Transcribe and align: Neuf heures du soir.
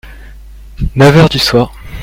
Neuf 0.95 1.15
heures 1.15 1.29
du 1.29 1.37
soir. 1.37 1.73